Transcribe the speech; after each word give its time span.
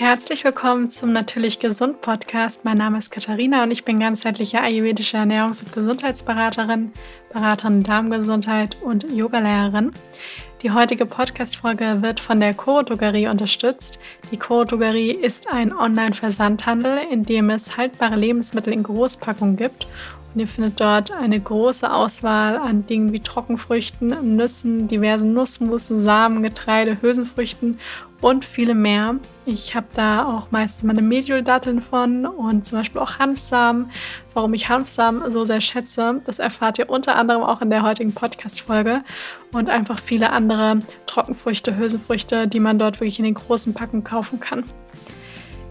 Herzlich 0.00 0.44
willkommen 0.44 0.90
zum 0.90 1.12
Natürlich 1.12 1.58
Gesund 1.58 2.00
Podcast. 2.00 2.64
Mein 2.64 2.78
Name 2.78 2.96
ist 2.96 3.10
Katharina 3.10 3.64
und 3.64 3.70
ich 3.70 3.84
bin 3.84 4.00
ganzheitliche 4.00 4.58
ayurvedische 4.58 5.18
Ernährungs- 5.18 5.62
und 5.62 5.74
Gesundheitsberaterin, 5.74 6.92
Beraterin 7.30 7.82
Darmgesundheit 7.82 8.78
und 8.80 9.04
Yogalehrerin. 9.12 9.92
Die 10.62 10.70
heutige 10.70 11.04
Podcast-Folge 11.04 11.98
wird 12.00 12.18
von 12.18 12.40
der 12.40 12.54
Choro 12.54 12.82
Drogerie 12.82 13.28
unterstützt. 13.28 13.98
Die 14.30 14.38
Choro 14.38 14.64
Drogerie 14.64 15.10
ist 15.10 15.52
ein 15.52 15.70
Online-Versandhandel, 15.70 17.00
in 17.10 17.26
dem 17.26 17.50
es 17.50 17.76
haltbare 17.76 18.16
Lebensmittel 18.16 18.72
in 18.72 18.82
Großpackungen 18.82 19.58
gibt 19.58 19.86
ihr 20.34 20.46
findet 20.46 20.80
dort 20.80 21.10
eine 21.10 21.40
große 21.40 21.92
Auswahl 21.92 22.56
an 22.56 22.86
Dingen 22.86 23.12
wie 23.12 23.20
Trockenfrüchten, 23.20 24.36
Nüssen, 24.36 24.86
diversen 24.86 25.34
Nussmusen, 25.34 25.98
Samen, 26.00 26.42
Getreide, 26.42 27.02
Hülsenfrüchten 27.02 27.80
und 28.20 28.44
viele 28.44 28.74
mehr. 28.74 29.16
Ich 29.46 29.74
habe 29.74 29.86
da 29.94 30.26
auch 30.26 30.50
meistens 30.50 30.84
meine 30.84 31.02
Medioldatteln 31.02 31.80
von 31.80 32.26
und 32.26 32.66
zum 32.66 32.78
Beispiel 32.78 33.00
auch 33.00 33.18
Hanfsamen. 33.18 33.90
Warum 34.34 34.54
ich 34.54 34.68
Hanfsamen 34.68 35.30
so 35.32 35.44
sehr 35.44 35.60
schätze, 35.60 36.20
das 36.24 36.38
erfahrt 36.38 36.78
ihr 36.78 36.90
unter 36.90 37.16
anderem 37.16 37.42
auch 37.42 37.62
in 37.62 37.70
der 37.70 37.82
heutigen 37.82 38.12
Podcast-Folge. 38.12 39.02
Und 39.52 39.68
einfach 39.68 39.98
viele 39.98 40.30
andere 40.30 40.80
Trockenfrüchte, 41.06 41.76
Hülsenfrüchte, 41.76 42.46
die 42.46 42.60
man 42.60 42.78
dort 42.78 43.00
wirklich 43.00 43.18
in 43.18 43.24
den 43.24 43.34
großen 43.34 43.74
Packen 43.74 44.04
kaufen 44.04 44.38
kann. 44.38 44.64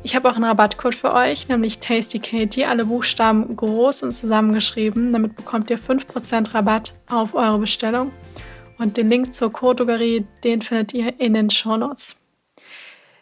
Ich 0.01 0.15
habe 0.15 0.29
auch 0.29 0.35
einen 0.35 0.45
Rabattcode 0.45 0.95
für 0.95 1.13
euch, 1.13 1.49
nämlich 1.49 1.79
TastyKatie, 1.79 2.65
alle 2.65 2.85
Buchstaben 2.85 3.55
groß 3.55 4.03
und 4.03 4.13
zusammengeschrieben. 4.13 5.11
Damit 5.11 5.35
bekommt 5.35 5.69
ihr 5.69 5.77
5% 5.77 6.53
Rabatt 6.53 6.93
auf 7.09 7.35
eure 7.35 7.59
Bestellung. 7.59 8.13
Und 8.77 8.95
den 8.95 9.09
Link 9.09 9.33
zur 9.33 9.51
Codogerie, 9.51 10.25
den 10.45 10.61
findet 10.61 10.93
ihr 10.93 11.19
in 11.19 11.33
den 11.33 11.49
Shownotes. 11.49 12.15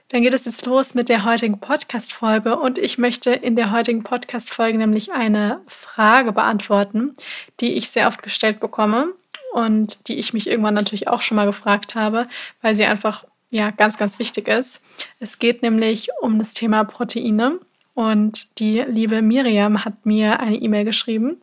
Dann 0.09 0.21
geht 0.21 0.35
es 0.35 0.45
jetzt 0.45 0.65
los 0.65 0.93
mit 0.93 1.09
der 1.09 1.25
heutigen 1.25 1.59
Podcast-Folge 1.59 2.55
und 2.57 2.77
ich 2.77 2.97
möchte 2.97 3.31
in 3.31 3.55
der 3.57 3.71
heutigen 3.71 4.03
Podcast-Folge 4.03 4.77
nämlich 4.77 5.11
eine 5.11 5.59
Frage 5.67 6.31
beantworten, 6.31 7.17
die 7.59 7.73
ich 7.73 7.89
sehr 7.89 8.07
oft 8.07 8.23
gestellt 8.23 8.61
bekomme 8.61 9.09
und 9.53 10.07
die 10.07 10.17
ich 10.17 10.31
mich 10.31 10.47
irgendwann 10.47 10.75
natürlich 10.75 11.09
auch 11.09 11.21
schon 11.21 11.35
mal 11.35 11.45
gefragt 11.45 11.95
habe, 11.95 12.27
weil 12.61 12.75
sie 12.75 12.85
einfach 12.85 13.25
ja 13.49 13.71
ganz, 13.71 13.97
ganz 13.97 14.19
wichtig 14.19 14.47
ist. 14.47 14.81
Es 15.19 15.39
geht 15.39 15.61
nämlich 15.61 16.09
um 16.21 16.39
das 16.39 16.53
Thema 16.53 16.83
Proteine 16.83 17.59
und 17.93 18.47
die 18.59 18.81
liebe 18.87 19.21
Miriam 19.21 19.85
hat 19.85 20.05
mir 20.05 20.39
eine 20.39 20.57
E-Mail 20.57 20.85
geschrieben 20.85 21.37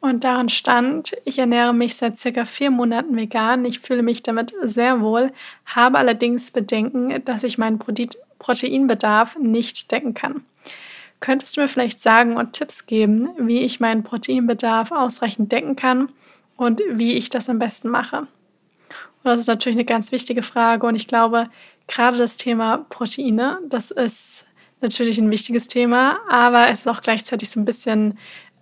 und 0.00 0.24
darin 0.24 0.48
stand, 0.48 1.16
ich 1.24 1.38
ernähre 1.38 1.74
mich 1.74 1.96
seit 1.96 2.18
circa 2.18 2.44
vier 2.44 2.70
Monaten 2.70 3.16
vegan. 3.16 3.64
Ich 3.64 3.80
fühle 3.80 4.02
mich 4.02 4.22
damit 4.22 4.54
sehr 4.62 5.00
wohl, 5.00 5.32
habe 5.64 5.98
allerdings 5.98 6.52
Bedenken, 6.52 7.24
dass 7.24 7.42
ich 7.42 7.58
meinen 7.58 7.80
Proteinbedarf 8.38 9.36
nicht 9.38 9.90
decken 9.90 10.14
kann. 10.14 10.44
Könntest 11.18 11.56
du 11.56 11.62
mir 11.62 11.68
vielleicht 11.68 12.00
sagen 12.00 12.36
und 12.36 12.52
Tipps 12.52 12.86
geben, 12.86 13.30
wie 13.38 13.62
ich 13.62 13.80
meinen 13.80 14.04
Proteinbedarf 14.04 14.92
ausreichend 14.92 15.50
decken 15.50 15.74
kann 15.74 16.10
und 16.56 16.82
wie 16.88 17.14
ich 17.14 17.30
das 17.30 17.48
am 17.48 17.58
besten 17.58 17.88
mache? 17.88 18.28
Und 19.26 19.32
das 19.32 19.40
ist 19.40 19.48
natürlich 19.48 19.76
eine 19.76 19.84
ganz 19.84 20.12
wichtige 20.12 20.44
Frage 20.44 20.86
und 20.86 20.94
ich 20.94 21.08
glaube, 21.08 21.48
gerade 21.88 22.16
das 22.16 22.36
Thema 22.36 22.86
Proteine, 22.88 23.58
das 23.68 23.90
ist 23.90 24.46
natürlich 24.80 25.18
ein 25.18 25.32
wichtiges 25.32 25.66
Thema, 25.66 26.20
aber 26.30 26.68
es 26.68 26.80
ist 26.80 26.86
auch 26.86 27.02
gleichzeitig 27.02 27.50
so 27.50 27.58
ein 27.58 27.64
bisschen, 27.64 28.18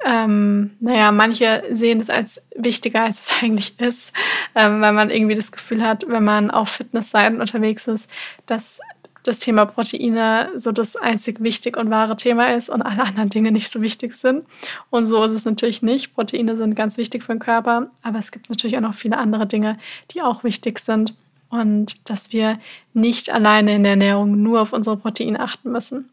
ähm, 0.06 0.70
naja, 0.80 1.12
manche 1.12 1.64
sehen 1.70 2.00
es 2.00 2.08
als 2.08 2.40
wichtiger, 2.56 3.02
als 3.02 3.26
es 3.26 3.32
eigentlich 3.42 3.78
ist, 3.78 4.14
ähm, 4.54 4.80
weil 4.80 4.94
man 4.94 5.10
irgendwie 5.10 5.34
das 5.34 5.52
Gefühl 5.52 5.86
hat, 5.86 6.06
wenn 6.08 6.24
man 6.24 6.50
auf 6.50 6.70
Fitnessseiten 6.70 7.42
unterwegs 7.42 7.86
ist, 7.86 8.08
dass 8.46 8.80
das 9.24 9.40
Thema 9.40 9.64
Proteine 9.64 10.50
so 10.56 10.70
das 10.70 10.96
einzig 10.96 11.42
wichtig 11.42 11.76
und 11.76 11.90
wahre 11.90 12.16
Thema 12.16 12.54
ist 12.54 12.68
und 12.68 12.82
alle 12.82 13.02
anderen 13.02 13.30
Dinge 13.30 13.50
nicht 13.50 13.72
so 13.72 13.80
wichtig 13.80 14.16
sind. 14.16 14.46
Und 14.90 15.06
so 15.06 15.24
ist 15.24 15.32
es 15.32 15.44
natürlich 15.44 15.82
nicht. 15.82 16.14
Proteine 16.14 16.56
sind 16.56 16.74
ganz 16.76 16.96
wichtig 16.96 17.24
für 17.24 17.32
den 17.32 17.40
Körper, 17.40 17.90
aber 18.02 18.18
es 18.18 18.30
gibt 18.30 18.48
natürlich 18.48 18.76
auch 18.76 18.82
noch 18.82 18.94
viele 18.94 19.18
andere 19.18 19.46
Dinge, 19.46 19.78
die 20.12 20.22
auch 20.22 20.44
wichtig 20.44 20.78
sind 20.78 21.14
und 21.50 22.08
dass 22.08 22.32
wir 22.32 22.58
nicht 22.92 23.32
alleine 23.32 23.74
in 23.74 23.82
der 23.82 23.92
Ernährung 23.92 24.42
nur 24.42 24.60
auf 24.60 24.72
unsere 24.72 24.96
Proteine 24.96 25.40
achten 25.40 25.72
müssen. 25.72 26.10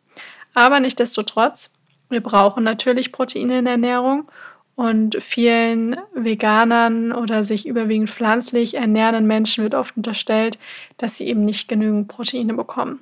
Aber 0.54 0.80
nichtsdestotrotz, 0.80 1.74
wir 2.10 2.22
brauchen 2.22 2.64
natürlich 2.64 3.12
Proteine 3.12 3.60
in 3.60 3.66
der 3.66 3.74
Ernährung 3.74 4.30
und 4.76 5.22
vielen 5.22 5.98
Veganern 6.14 7.12
oder 7.12 7.44
sich 7.44 7.68
überwiegend 7.68 8.10
pflanzlich 8.10 8.76
ernährenden 8.76 9.28
Menschen 9.28 9.64
wird 9.64 9.76
oft 9.76 9.98
unterstellt, 9.98 10.58
dass 10.98 11.18
sie 11.18 11.28
eben 11.28 11.46
nicht 11.46 11.68
genügend 11.68 12.08
Proteine 12.08 12.54
bekommen. 12.54 13.00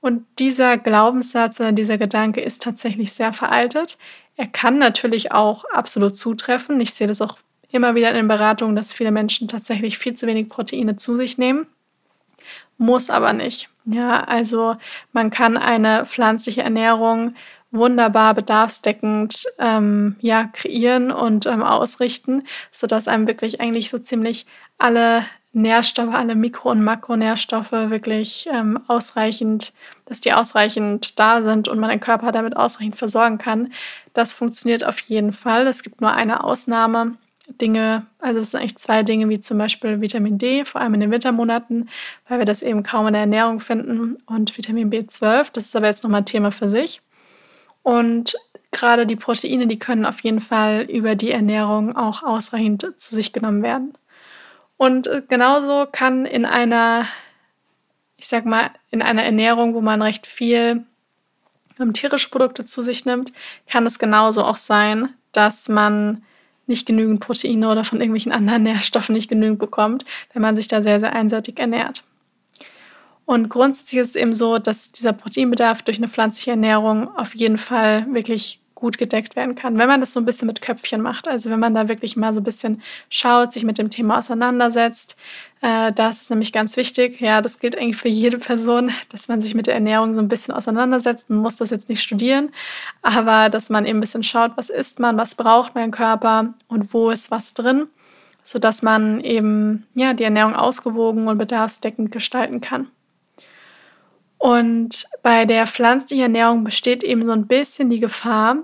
Und 0.00 0.24
dieser 0.38 0.78
Glaubenssatz 0.78 1.58
oder 1.58 1.72
dieser 1.72 1.98
Gedanke 1.98 2.40
ist 2.40 2.62
tatsächlich 2.62 3.12
sehr 3.12 3.32
veraltet. 3.32 3.98
Er 4.36 4.46
kann 4.46 4.78
natürlich 4.78 5.32
auch 5.32 5.64
absolut 5.72 6.16
zutreffen. 6.16 6.80
Ich 6.80 6.94
sehe 6.94 7.06
das 7.06 7.22
auch 7.22 7.38
immer 7.70 7.94
wieder 7.94 8.10
in 8.10 8.16
den 8.16 8.28
Beratungen, 8.28 8.76
dass 8.76 8.92
viele 8.92 9.10
Menschen 9.10 9.48
tatsächlich 9.48 9.98
viel 9.98 10.14
zu 10.14 10.26
wenig 10.26 10.48
Proteine 10.48 10.96
zu 10.96 11.16
sich 11.16 11.38
nehmen. 11.38 11.66
Muss 12.78 13.10
aber 13.10 13.32
nicht. 13.32 13.68
Ja, 13.86 14.22
also 14.24 14.76
man 15.12 15.30
kann 15.30 15.56
eine 15.56 16.06
pflanzliche 16.06 16.62
Ernährung 16.62 17.34
wunderbar 17.76 18.34
bedarfsdeckend 18.34 19.44
ähm, 19.58 20.16
ja, 20.20 20.44
kreieren 20.52 21.10
und 21.10 21.46
ähm, 21.46 21.62
ausrichten, 21.62 22.44
sodass 22.72 23.08
einem 23.08 23.26
wirklich 23.26 23.60
eigentlich 23.60 23.90
so 23.90 23.98
ziemlich 23.98 24.46
alle 24.78 25.24
Nährstoffe, 25.56 26.12
alle 26.12 26.34
Mikro- 26.34 26.70
und 26.70 26.84
Makronährstoffe 26.84 27.72
wirklich 27.72 28.46
ähm, 28.52 28.78
ausreichend, 28.88 29.72
dass 30.04 30.20
die 30.20 30.34
ausreichend 30.34 31.18
da 31.18 31.42
sind 31.42 31.66
und 31.66 31.78
man 31.78 31.88
den 31.88 32.00
Körper 32.00 32.30
damit 32.30 32.56
ausreichend 32.56 32.96
versorgen 32.96 33.38
kann. 33.38 33.72
Das 34.12 34.34
funktioniert 34.34 34.84
auf 34.84 34.98
jeden 35.00 35.32
Fall. 35.32 35.66
Es 35.66 35.82
gibt 35.82 36.02
nur 36.02 36.12
eine 36.12 36.44
Ausnahme. 36.44 37.16
Dinge, 37.60 38.06
also 38.18 38.40
es 38.40 38.50
sind 38.50 38.60
eigentlich 38.60 38.76
zwei 38.76 39.02
Dinge, 39.04 39.28
wie 39.28 39.40
zum 39.40 39.56
Beispiel 39.56 40.00
Vitamin 40.00 40.36
D, 40.36 40.64
vor 40.64 40.80
allem 40.80 40.94
in 40.94 41.00
den 41.00 41.10
Wintermonaten, 41.12 41.88
weil 42.28 42.38
wir 42.38 42.44
das 42.44 42.62
eben 42.62 42.82
kaum 42.82 43.06
in 43.06 43.12
der 43.12 43.20
Ernährung 43.20 43.60
finden, 43.60 44.16
und 44.26 44.56
Vitamin 44.58 44.90
B12. 44.90 45.50
Das 45.52 45.66
ist 45.66 45.76
aber 45.76 45.86
jetzt 45.86 46.02
nochmal 46.02 46.22
ein 46.22 46.26
Thema 46.26 46.50
für 46.50 46.68
sich. 46.68 47.00
Und 47.86 48.34
gerade 48.72 49.06
die 49.06 49.14
Proteine, 49.14 49.68
die 49.68 49.78
können 49.78 50.06
auf 50.06 50.18
jeden 50.18 50.40
Fall 50.40 50.82
über 50.90 51.14
die 51.14 51.30
Ernährung 51.30 51.94
auch 51.94 52.24
ausreichend 52.24 52.84
zu 52.96 53.14
sich 53.14 53.32
genommen 53.32 53.62
werden. 53.62 53.96
Und 54.76 55.06
äh, 55.06 55.22
genauso 55.28 55.86
kann 55.92 56.26
in 56.26 56.44
einer, 56.46 57.06
ich 58.16 58.26
sag 58.26 58.44
mal, 58.44 58.70
in 58.90 59.02
einer 59.02 59.22
Ernährung, 59.22 59.74
wo 59.74 59.80
man 59.80 60.02
recht 60.02 60.26
viel 60.26 60.84
ähm, 61.78 61.92
tierische 61.92 62.28
Produkte 62.28 62.64
zu 62.64 62.82
sich 62.82 63.04
nimmt, 63.04 63.32
kann 63.68 63.86
es 63.86 64.00
genauso 64.00 64.42
auch 64.42 64.56
sein, 64.56 65.10
dass 65.30 65.68
man 65.68 66.24
nicht 66.66 66.86
genügend 66.86 67.20
Proteine 67.20 67.70
oder 67.70 67.84
von 67.84 68.00
irgendwelchen 68.00 68.32
anderen 68.32 68.64
Nährstoffen 68.64 69.14
nicht 69.14 69.28
genügend 69.28 69.60
bekommt, 69.60 70.04
wenn 70.32 70.42
man 70.42 70.56
sich 70.56 70.66
da 70.66 70.82
sehr, 70.82 70.98
sehr 70.98 71.12
einseitig 71.12 71.60
ernährt. 71.60 72.02
Und 73.26 73.48
grundsätzlich 73.48 74.00
ist 74.00 74.10
es 74.10 74.16
eben 74.16 74.32
so, 74.32 74.58
dass 74.58 74.92
dieser 74.92 75.12
Proteinbedarf 75.12 75.82
durch 75.82 75.98
eine 75.98 76.08
pflanzliche 76.08 76.52
Ernährung 76.52 77.14
auf 77.16 77.34
jeden 77.34 77.58
Fall 77.58 78.06
wirklich 78.12 78.60
gut 78.76 78.98
gedeckt 78.98 79.36
werden 79.36 79.54
kann, 79.54 79.78
wenn 79.78 79.88
man 79.88 80.00
das 80.00 80.12
so 80.12 80.20
ein 80.20 80.26
bisschen 80.26 80.46
mit 80.46 80.60
Köpfchen 80.60 81.00
macht. 81.00 81.26
Also 81.26 81.50
wenn 81.50 81.58
man 81.58 81.74
da 81.74 81.88
wirklich 81.88 82.14
mal 82.14 82.32
so 82.34 82.40
ein 82.40 82.44
bisschen 82.44 82.82
schaut, 83.08 83.54
sich 83.54 83.64
mit 83.64 83.78
dem 83.78 83.90
Thema 83.90 84.18
auseinandersetzt. 84.18 85.16
Äh, 85.62 85.92
das 85.92 86.22
ist 86.22 86.30
nämlich 86.30 86.52
ganz 86.52 86.76
wichtig. 86.76 87.20
Ja, 87.20 87.40
das 87.40 87.58
gilt 87.58 87.76
eigentlich 87.76 87.96
für 87.96 88.08
jede 88.08 88.38
Person, 88.38 88.92
dass 89.08 89.28
man 89.28 89.40
sich 89.40 89.54
mit 89.54 89.66
der 89.66 89.74
Ernährung 89.74 90.14
so 90.14 90.20
ein 90.20 90.28
bisschen 90.28 90.54
auseinandersetzt. 90.54 91.30
Man 91.30 91.38
muss 91.38 91.56
das 91.56 91.70
jetzt 91.70 91.88
nicht 91.88 92.02
studieren, 92.02 92.50
aber 93.00 93.48
dass 93.48 93.70
man 93.70 93.86
eben 93.86 93.98
ein 93.98 94.02
bisschen 94.02 94.22
schaut, 94.22 94.52
was 94.56 94.68
isst 94.68 95.00
man, 95.00 95.16
was 95.16 95.34
braucht 95.34 95.74
mein 95.74 95.90
Körper 95.90 96.52
und 96.68 96.92
wo 96.92 97.10
ist 97.10 97.30
was 97.30 97.54
drin, 97.54 97.86
sodass 98.44 98.82
man 98.82 99.20
eben 99.20 99.86
ja, 99.94 100.12
die 100.12 100.24
Ernährung 100.24 100.54
ausgewogen 100.54 101.28
und 101.28 101.38
bedarfsdeckend 101.38 102.12
gestalten 102.12 102.60
kann. 102.60 102.88
Und 104.38 105.06
bei 105.22 105.44
der 105.44 105.66
pflanzlichen 105.66 106.22
Ernährung 106.22 106.64
besteht 106.64 107.02
eben 107.02 107.24
so 107.24 107.32
ein 107.32 107.46
bisschen 107.46 107.90
die 107.90 108.00
Gefahr, 108.00 108.58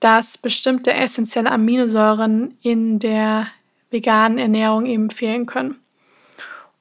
dass 0.00 0.38
bestimmte 0.38 0.92
essentielle 0.92 1.50
Aminosäuren 1.50 2.56
in 2.62 2.98
der 2.98 3.48
veganen 3.90 4.38
Ernährung 4.38 4.86
eben 4.86 5.10
fehlen 5.10 5.46
können. 5.46 5.76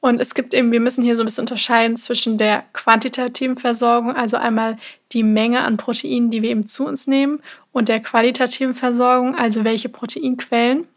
Und 0.01 0.21
es 0.21 0.35
gibt 0.35 0.53
eben, 0.53 0.71
wir 0.71 0.79
müssen 0.79 1.03
hier 1.03 1.15
so 1.15 1.23
ein 1.23 1.25
bisschen 1.25 1.43
unterscheiden 1.43 1.97
zwischen 1.97 2.37
der 2.37 2.63
quantitativen 2.73 3.57
Versorgung, 3.57 4.15
also 4.15 4.37
einmal 4.37 4.77
die 5.13 5.23
Menge 5.23 5.61
an 5.61 5.77
Proteinen, 5.77 6.29
die 6.29 6.43
wir 6.43 6.51
eben 6.51 6.67
zu 6.67 6.85
uns 6.85 7.07
nehmen, 7.07 7.39
und 7.71 7.89
der 7.89 8.01
qualitativen 8.01 8.75
Versorgung, 8.75 9.35
also 9.35 9.63
welche 9.63 9.89
Proteinquellen. 9.89 10.87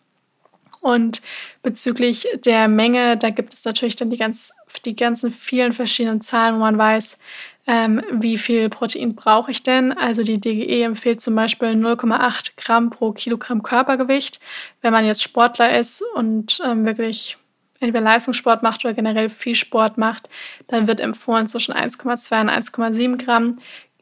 Und 0.80 1.22
bezüglich 1.62 2.26
der 2.44 2.68
Menge, 2.68 3.16
da 3.16 3.30
gibt 3.30 3.52
es 3.52 3.64
natürlich 3.64 3.96
dann 3.96 4.10
die, 4.10 4.16
ganz, 4.16 4.52
die 4.84 4.96
ganzen 4.96 5.30
vielen 5.32 5.72
verschiedenen 5.72 6.20
Zahlen, 6.20 6.56
wo 6.56 6.60
man 6.60 6.78
weiß, 6.78 7.18
ähm, 7.66 8.02
wie 8.10 8.38
viel 8.38 8.70
Protein 8.70 9.14
brauche 9.14 9.50
ich 9.50 9.62
denn. 9.62 9.92
Also 9.92 10.22
die 10.22 10.40
DGE 10.40 10.82
empfiehlt 10.84 11.20
zum 11.20 11.34
Beispiel 11.34 11.68
0,8 11.68 12.52
Gramm 12.56 12.90
pro 12.90 13.12
Kilogramm 13.12 13.62
Körpergewicht. 13.62 14.40
Wenn 14.80 14.92
man 14.92 15.04
jetzt 15.04 15.22
Sportler 15.22 15.78
ist 15.78 16.02
und 16.14 16.60
ähm, 16.64 16.86
wirklich 16.86 17.36
entweder 17.80 18.02
Leistungssport 18.02 18.62
macht 18.62 18.84
oder 18.84 18.94
generell 18.94 19.28
viel 19.28 19.54
Sport 19.54 19.98
macht, 19.98 20.30
dann 20.68 20.86
wird 20.86 21.00
empfohlen 21.00 21.46
zwischen 21.46 21.74
1,2 21.74 22.40
und 22.40 22.50
1,7 22.50 23.22
Gramm 23.22 23.58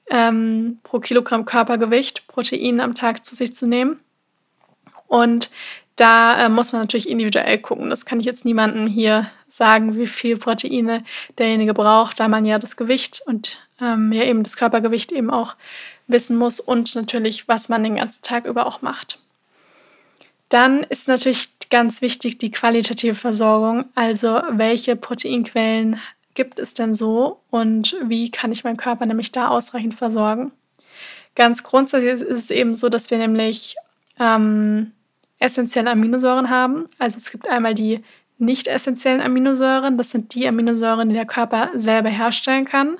ähm, 0.09 0.79
pro 0.85 1.01
Kilogramm 1.01 1.45
Körpergewicht 1.45 2.27
Protein 2.29 2.81
am 2.81 2.95
Tag 2.95 3.25
zu 3.25 3.35
sich 3.35 3.55
zu 3.55 3.67
nehmen. 3.67 4.01
Und 5.09 5.51
da 5.97 6.45
äh, 6.45 6.49
muss 6.49 6.73
man 6.73 6.83
natürlich 6.83 7.09
individuell 7.09 7.59
gucken. 7.59 7.91
Das 7.91 8.05
kann 8.05 8.21
ich 8.21 8.27
jetzt 8.27 8.45
niemandem 8.45 8.87
hier 8.87 9.31
sagen, 9.49 9.97
wie 9.97 10.07
viel 10.07 10.37
Proteine 10.37 11.05
derjenige 11.39 11.75
braucht, 11.75 12.21
da 12.21 12.29
man 12.29 12.45
ja 12.45 12.59
das 12.59 12.77
Gewicht 12.77 13.23
und 13.27 13.59
ähm, 13.81 14.13
ja 14.13 14.23
eben 14.25 14.43
das 14.43 14.57
Körpergewicht 14.57 15.11
eben 15.11 15.31
auch 15.31 15.57
wissen 16.07 16.37
muss 16.37 16.61
und 16.61 16.95
natürlich, 16.95 17.49
was 17.49 17.69
man 17.69 17.83
den 17.83 17.97
ganzen 17.97 18.23
Tag 18.23 18.45
über 18.45 18.67
auch 18.67 18.83
macht. 18.83 19.19
Dann 20.49 20.85
ist 20.85 21.09
natürlich 21.09 21.51
ganz 21.71 22.01
wichtig 22.03 22.39
die 22.39 22.51
qualitative 22.51 23.15
Versorgung, 23.15 23.87
also 23.95 24.41
welche 24.51 24.95
Proteinquellen 24.95 25.99
gibt 26.35 26.61
es 26.61 26.75
denn 26.75 26.95
so 26.95 27.41
und 27.51 27.97
wie 28.05 28.31
kann 28.31 28.53
ich 28.53 28.63
meinen 28.63 28.77
Körper 28.77 29.07
nämlich 29.07 29.33
da 29.33 29.49
ausreichend 29.49 29.95
versorgen. 29.95 30.53
Ganz 31.35 31.63
grundsätzlich 31.63 32.13
ist 32.13 32.45
es 32.45 32.51
eben 32.51 32.75
so, 32.75 32.89
dass 32.89 33.11
wir 33.11 33.19
nämlich 33.19 33.75
ähm, 34.21 34.93
essentielle 35.39 35.91
Aminosäuren 35.91 36.51
haben. 36.51 36.87
Also 36.99 37.19
es 37.19 37.31
gibt 37.31 37.49
einmal 37.49 37.75
die 37.75 38.03
nicht 38.39 38.69
essentiellen 38.69 39.23
Aminosäuren, 39.23 39.97
das 39.97 40.11
sind 40.11 40.35
die 40.35 40.47
Aminosäuren, 40.47 41.09
die 41.09 41.15
der 41.15 41.27
Körper 41.27 41.71
selber 41.75 42.11
herstellen 42.11 42.65
kann. 42.65 42.99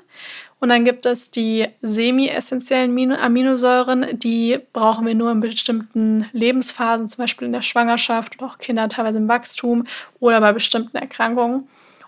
Und 0.59 0.69
dann 0.69 0.85
gibt 0.85 1.05
es 1.05 1.29
die 1.29 1.67
semi-essentiellen 1.83 3.11
Aminosäuren, 3.11 4.17
die 4.17 4.57
brauchen 4.73 5.05
wir 5.05 5.13
nur 5.13 5.31
in 5.31 5.39
bestimmten 5.39 6.27
Lebensphasen, 6.31 7.09
zum 7.09 7.23
Beispiel 7.23 7.45
in 7.45 7.53
der 7.53 7.61
Schwangerschaft 7.61 8.37
oder 8.37 8.51
auch 8.51 8.57
Kinder 8.57 8.89
teilweise 8.89 9.19
im 9.19 9.27
Wachstum 9.27 9.85
oder 10.19 10.41
bei 10.41 10.53
bestimmten 10.53 10.97
Erkrankungen. 10.97 11.67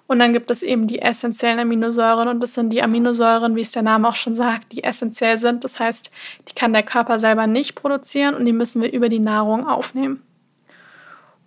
Und 0.10 0.18
dann 0.18 0.34
gibt 0.34 0.50
es 0.50 0.64
eben 0.64 0.88
die 0.88 1.04
essentiellen 1.04 1.60
Aminosäuren 1.60 2.30
und 2.30 2.42
das 2.42 2.56
sind 2.56 2.72
die 2.72 2.82
Aminosäuren, 2.82 3.56
wie 3.56 3.62
es 3.62 3.74
der 3.74 3.84
Name 3.84 4.10
auch 4.10 4.16
schon 4.16 4.34
sagt, 4.34 4.72
die 4.72 4.84
essentiell 4.84 5.38
sind. 5.38 5.64
Das 5.64 5.80
heißt, 5.80 6.10
die 6.48 6.56
kann 6.56 6.74
der 6.74 6.82
Körper 6.82 7.20
selber 7.20 7.46
nicht 7.46 7.76
produzieren 7.76 8.34
und 8.34 8.46
die 8.46 8.52
müssen 8.52 8.82
wir 8.82 8.92
über 8.92 9.08
die 9.08 9.20
Nahrung 9.20 9.68
aufnehmen. 9.68 10.24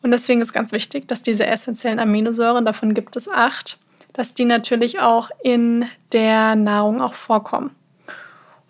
Und 0.01 0.13
deswegen 0.13 0.41
ist 0.41 0.53
ganz 0.53 0.71
wichtig, 0.71 1.09
dass 1.09 1.23
diese 1.23 1.45
essentiellen 1.45 1.99
Aminosäuren, 1.99 2.65
davon 2.65 2.95
gibt 2.95 3.17
es 3.17 3.29
acht, 3.29 3.81
dass 4.13 4.33
die 4.33 4.45
natürlich 4.45 5.01
auch 5.01 5.31
in 5.43 5.87
der 6.13 6.55
Nahrung 6.55 7.03
auch 7.03 7.15
vorkommen. 7.15 7.75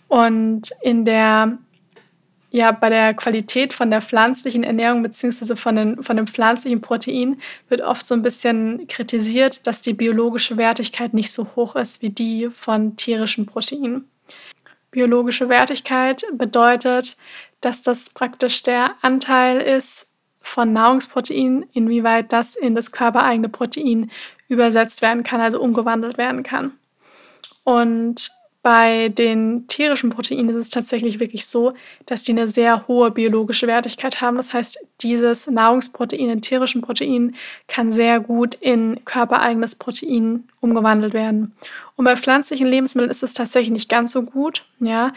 Und 0.09 0.71
in 0.81 1.05
der, 1.05 1.59
ja, 2.53 2.71
bei 2.71 2.91
der 2.91 3.15
Qualität 3.15 3.73
von 3.73 3.91
der 3.91 4.03
pflanzlichen 4.03 4.63
Ernährung 4.63 5.03
bzw. 5.03 5.57
Von, 5.57 6.03
von 6.03 6.17
dem 6.17 6.27
pflanzlichen 6.27 6.83
Protein 6.83 7.41
wird 7.71 7.81
oft 7.81 8.07
so 8.07 8.15
ein 8.15 8.23
bisschen 8.23 8.87
kritisiert, 8.89 9.67
dass 9.67 9.81
die 9.81 9.95
biologische 9.95 10.59
Wertigkeit 10.59 11.15
nicht 11.15 11.33
so 11.33 11.49
hoch 11.57 11.77
ist 11.77 12.03
wie 12.03 12.11
die 12.11 12.51
von 12.51 12.95
tierischen 12.97 13.47
Proteinen. 13.47 14.07
Biologische 14.91 15.49
Wertigkeit 15.49 16.25
bedeutet, 16.35 17.17
dass 17.63 17.81
das 17.81 18.11
praktisch 18.11 18.63
der 18.63 18.97
Anteil 19.01 19.59
ist 19.59 20.07
von 20.43 20.75
Nahrungsprotein, 20.75 21.65
inwieweit 21.73 22.35
das 22.35 22.55
in 22.55 22.75
das 22.75 22.93
körpereigene 22.93 23.49
Protein 23.49 24.11
übersetzt 24.49 25.01
werden 25.01 25.23
kann, 25.23 25.41
also 25.41 25.59
umgewandelt 25.59 26.19
werden 26.19 26.43
kann. 26.43 26.73
Und 27.65 28.31
bei 28.63 29.09
den 29.09 29.67
tierischen 29.67 30.11
Proteinen 30.11 30.49
ist 30.51 30.57
es 30.57 30.69
tatsächlich 30.69 31.19
wirklich 31.19 31.47
so, 31.47 31.75
dass 32.07 32.23
die 32.23 32.31
eine 32.31 32.47
sehr 32.47 32.87
hohe 32.87 33.11
biologische 33.11 33.67
Wertigkeit 33.67 34.21
haben. 34.21 34.37
Das 34.37 34.55
heißt, 34.55 34.79
dieses 35.01 35.49
Nahrungsprotein 35.49 36.31
in 36.31 36.43
tierischen 36.43 36.81
Proteinen 36.81 37.35
kann 37.67 37.91
sehr 37.91 38.21
gut 38.21 38.55
in 38.55 39.05
körpereigenes 39.05 39.75
Protein 39.75 40.45
umgewandelt 40.61 41.13
werden. 41.13 41.57
Und 41.97 42.05
bei 42.05 42.17
pflanzlichen 42.17 42.69
Lebensmitteln 42.69 43.11
ist 43.11 43.25
es 43.25 43.35
tatsächlich 43.35 43.73
nicht 43.73 43.89
ganz 43.89 44.13
so 44.13 44.23
gut. 44.23 44.65
Ja? 44.79 45.13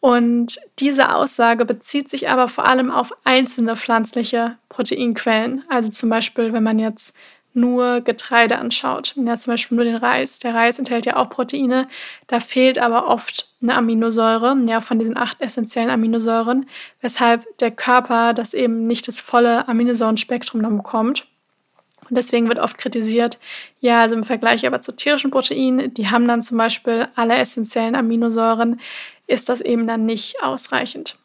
Und 0.00 0.58
diese 0.78 1.14
Aussage 1.14 1.64
bezieht 1.64 2.10
sich 2.10 2.28
aber 2.28 2.48
vor 2.48 2.66
allem 2.66 2.90
auf 2.90 3.12
einzelne 3.24 3.76
pflanzliche 3.76 4.56
Proteinquellen. 4.68 5.64
Also 5.70 5.90
zum 5.90 6.10
Beispiel, 6.10 6.52
wenn 6.52 6.62
man 6.62 6.78
jetzt 6.78 7.14
nur 7.52 8.00
Getreide 8.00 8.58
anschaut, 8.58 9.14
ja, 9.16 9.36
zum 9.36 9.52
Beispiel 9.52 9.76
nur 9.76 9.84
den 9.84 9.96
Reis. 9.96 10.38
Der 10.38 10.54
Reis 10.54 10.78
enthält 10.78 11.06
ja 11.06 11.16
auch 11.16 11.28
Proteine, 11.28 11.88
da 12.26 12.40
fehlt 12.40 12.78
aber 12.78 13.08
oft 13.08 13.48
eine 13.62 13.74
Aminosäure, 13.74 14.56
ja, 14.66 14.80
von 14.80 14.98
diesen 14.98 15.16
acht 15.16 15.40
essentiellen 15.40 15.90
Aminosäuren, 15.90 16.66
weshalb 17.00 17.44
der 17.58 17.70
Körper 17.70 18.32
das 18.32 18.54
eben 18.54 18.86
nicht 18.86 19.08
das 19.08 19.20
volle 19.20 19.68
Aminosäurenspektrum 19.68 20.62
dann 20.62 20.76
bekommt. 20.78 21.26
Und 22.08 22.16
deswegen 22.16 22.48
wird 22.48 22.58
oft 22.58 22.76
kritisiert, 22.78 23.38
ja, 23.80 24.02
also 24.02 24.16
im 24.16 24.24
Vergleich 24.24 24.66
aber 24.66 24.82
zu 24.82 24.92
tierischen 24.92 25.30
Proteinen, 25.30 25.94
die 25.94 26.08
haben 26.08 26.26
dann 26.26 26.42
zum 26.42 26.58
Beispiel 26.58 27.08
alle 27.14 27.36
essentiellen 27.36 27.94
Aminosäuren, 27.94 28.80
ist 29.28 29.48
das 29.48 29.60
eben 29.60 29.86
dann 29.86 30.06
nicht 30.06 30.42
ausreichend. 30.42 31.19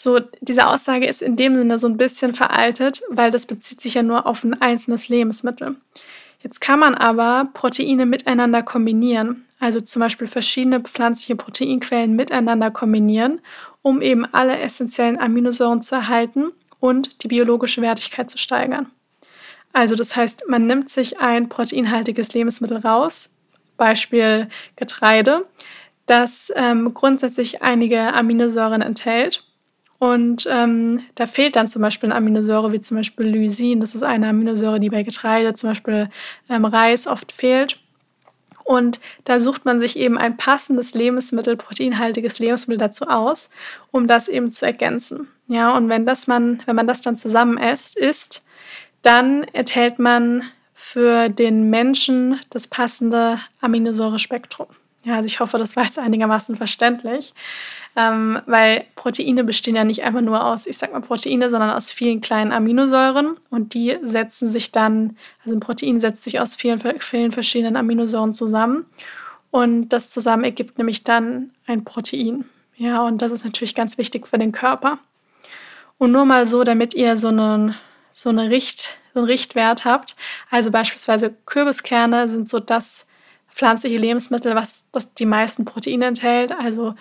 So, 0.00 0.20
diese 0.40 0.68
Aussage 0.68 1.08
ist 1.08 1.22
in 1.22 1.34
dem 1.34 1.56
Sinne 1.56 1.80
so 1.80 1.88
ein 1.88 1.96
bisschen 1.96 2.32
veraltet, 2.32 3.02
weil 3.10 3.32
das 3.32 3.46
bezieht 3.46 3.80
sich 3.80 3.94
ja 3.94 4.04
nur 4.04 4.26
auf 4.26 4.44
ein 4.44 4.62
einzelnes 4.62 5.08
Lebensmittel. 5.08 5.74
Jetzt 6.40 6.60
kann 6.60 6.78
man 6.78 6.94
aber 6.94 7.48
Proteine 7.52 8.06
miteinander 8.06 8.62
kombinieren, 8.62 9.44
also 9.58 9.80
zum 9.80 9.98
Beispiel 9.98 10.28
verschiedene 10.28 10.78
pflanzliche 10.78 11.34
Proteinquellen 11.34 12.14
miteinander 12.14 12.70
kombinieren, 12.70 13.40
um 13.82 14.00
eben 14.00 14.24
alle 14.24 14.60
essentiellen 14.60 15.18
Aminosäuren 15.18 15.82
zu 15.82 15.96
erhalten 15.96 16.52
und 16.78 17.24
die 17.24 17.28
biologische 17.28 17.82
Wertigkeit 17.82 18.30
zu 18.30 18.38
steigern. 18.38 18.92
Also 19.72 19.96
das 19.96 20.14
heißt, 20.14 20.44
man 20.46 20.68
nimmt 20.68 20.90
sich 20.90 21.18
ein 21.18 21.48
proteinhaltiges 21.48 22.32
Lebensmittel 22.34 22.76
raus, 22.76 23.34
Beispiel 23.76 24.48
Getreide, 24.76 25.44
das 26.06 26.52
ähm, 26.54 26.94
grundsätzlich 26.94 27.62
einige 27.62 28.14
Aminosäuren 28.14 28.80
enthält 28.80 29.42
und 29.98 30.46
ähm, 30.50 31.00
da 31.16 31.26
fehlt 31.26 31.56
dann 31.56 31.66
zum 31.66 31.82
Beispiel 31.82 32.08
eine 32.08 32.16
Aminosäure 32.16 32.72
wie 32.72 32.80
zum 32.80 32.98
Beispiel 32.98 33.26
Lysin. 33.26 33.80
Das 33.80 33.94
ist 33.94 34.02
eine 34.02 34.28
Aminosäure, 34.28 34.78
die 34.78 34.90
bei 34.90 35.02
Getreide, 35.02 35.54
zum 35.54 35.70
Beispiel 35.70 36.08
ähm, 36.48 36.64
Reis, 36.64 37.06
oft 37.06 37.32
fehlt. 37.32 37.80
Und 38.62 39.00
da 39.24 39.40
sucht 39.40 39.64
man 39.64 39.80
sich 39.80 39.98
eben 39.98 40.18
ein 40.18 40.36
passendes 40.36 40.94
Lebensmittel, 40.94 41.56
proteinhaltiges 41.56 42.38
Lebensmittel 42.38 42.78
dazu 42.78 43.08
aus, 43.08 43.48
um 43.90 44.06
das 44.06 44.28
eben 44.28 44.52
zu 44.52 44.66
ergänzen. 44.66 45.28
Ja, 45.48 45.74
und 45.74 45.88
wenn 45.88 46.04
das 46.04 46.26
man, 46.26 46.62
wenn 46.66 46.76
man 46.76 46.86
das 46.86 47.00
dann 47.00 47.16
zusammen 47.16 47.56
isst, 47.58 47.96
isst 47.96 48.44
dann 49.02 49.44
enthält 49.52 49.98
man 49.98 50.42
für 50.74 51.28
den 51.28 51.70
Menschen 51.70 52.40
das 52.50 52.66
passende 52.66 53.38
Aminosäurespektrum. 53.60 54.66
Ja, 55.04 55.14
also 55.14 55.26
ich 55.26 55.40
hoffe, 55.40 55.58
das 55.58 55.76
war 55.76 55.84
jetzt 55.84 55.98
einigermaßen 55.98 56.56
verständlich 56.56 57.32
ähm, 57.98 58.40
weil 58.46 58.84
Proteine 58.94 59.42
bestehen 59.42 59.74
ja 59.74 59.82
nicht 59.82 60.04
einfach 60.04 60.20
nur 60.20 60.44
aus, 60.44 60.68
ich 60.68 60.78
sag 60.78 60.92
mal 60.92 61.00
Proteine, 61.00 61.50
sondern 61.50 61.70
aus 61.70 61.90
vielen 61.90 62.20
kleinen 62.20 62.52
Aminosäuren 62.52 63.36
und 63.50 63.74
die 63.74 63.98
setzen 64.02 64.46
sich 64.48 64.70
dann, 64.70 65.16
also 65.44 65.56
ein 65.56 65.60
Protein 65.60 65.98
setzt 65.98 66.22
sich 66.22 66.38
aus 66.38 66.54
vielen, 66.54 66.80
vielen 67.00 67.32
verschiedenen 67.32 67.74
Aminosäuren 67.76 68.34
zusammen 68.34 68.86
und 69.50 69.88
das 69.88 70.10
zusammen 70.10 70.44
ergibt 70.44 70.78
nämlich 70.78 71.02
dann 71.02 71.50
ein 71.66 71.84
Protein. 71.84 72.44
Ja, 72.76 73.02
und 73.04 73.20
das 73.20 73.32
ist 73.32 73.44
natürlich 73.44 73.74
ganz 73.74 73.98
wichtig 73.98 74.28
für 74.28 74.38
den 74.38 74.52
Körper. 74.52 75.00
Und 75.98 76.12
nur 76.12 76.24
mal 76.24 76.46
so, 76.46 76.62
damit 76.62 76.94
ihr 76.94 77.16
so 77.16 77.28
einen, 77.28 77.74
so 78.12 78.28
eine 78.28 78.50
Richt, 78.50 78.96
so 79.12 79.20
einen 79.20 79.28
Richtwert 79.28 79.84
habt. 79.84 80.14
Also 80.48 80.70
beispielsweise 80.70 81.34
Kürbiskerne 81.46 82.28
sind 82.28 82.48
so 82.48 82.60
das 82.60 83.07
pflanzliche 83.58 83.98
Lebensmittel, 83.98 84.54
was 84.54 84.84
das 84.92 85.12
die 85.14 85.26
meisten 85.26 85.64
Proteine 85.64 86.06
enthält. 86.06 86.52
Also 86.52 86.94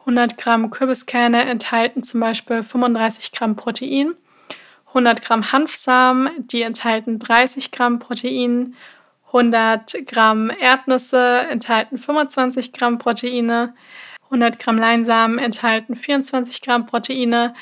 100 0.00 0.38
Gramm 0.38 0.70
Kürbiskerne 0.70 1.44
enthalten 1.44 2.02
zum 2.02 2.20
Beispiel 2.20 2.62
35 2.62 3.32
Gramm 3.32 3.54
Protein. 3.54 4.14
100 4.88 5.22
Gramm 5.22 5.52
Hanfsamen, 5.52 6.30
die 6.38 6.62
enthalten 6.62 7.18
30 7.18 7.70
Gramm 7.70 7.98
Protein. 7.98 8.74
100 9.26 10.06
Gramm 10.06 10.50
Erdnüsse 10.50 11.40
enthalten 11.50 11.98
25 11.98 12.72
Gramm 12.72 12.98
Proteine. 12.98 13.74
100 14.24 14.58
Gramm 14.58 14.78
Leinsamen 14.78 15.38
enthalten 15.38 15.96
24 15.96 16.62
Gramm 16.62 16.86
Proteine. 16.86 17.54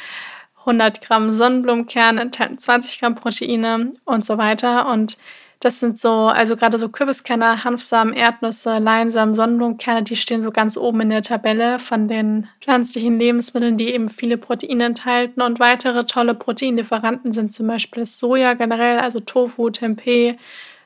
100 0.61 1.03
Gramm 1.03 1.33
Sonnenblumenkerne 1.33 2.21
enthalten 2.21 2.59
20 2.59 3.01
Gramm 3.01 3.17
Proteine 3.17 3.93
und 4.05 4.25
so 4.25 4.39
weiter. 4.39 4.87
Und 4.87 5.17
das 5.65 5.81
sind 5.81 5.99
so, 5.99 6.27
also 6.27 6.57
gerade 6.57 6.79
so 6.79 6.89
Kürbiskerne, 6.89 7.65
Hanfsamen, 7.65 8.15
Erdnüsse, 8.15 8.79
Leinsamen, 8.79 9.35
Sonnenblumenkerne, 9.35 10.03
die 10.03 10.17
stehen 10.17 10.43
so 10.43 10.51
ganz 10.51 10.77
oben 10.77 11.03
in 11.03 11.11
der 11.11 11.23
Tabelle 11.23 11.79
von 11.79 12.09
den 12.09 12.49
pflanzlichen 12.61 13.19
Lebensmitteln, 13.19 13.77
die 13.77 13.95
eben 13.95 14.09
viele 14.09 14.39
Proteine 14.39 14.85
enthalten. 14.85 15.41
Und 15.41 15.61
weitere 15.61 16.05
tolle 16.05 16.35
Proteinlieferanten 16.35 17.33
sind 17.33 17.53
zum 17.53 17.69
Beispiel 17.69 18.03
das 18.03 18.19
Soja 18.19 18.55
generell, 18.55 18.99
also 18.99 19.21
Tofu, 19.21 19.71
Tempeh, 19.71 20.37